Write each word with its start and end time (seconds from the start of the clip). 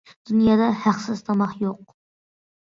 دۇنيادا 0.29 0.69
ھەقسىز 0.87 1.23
تاماق 1.29 1.55
يوق. 1.69 1.87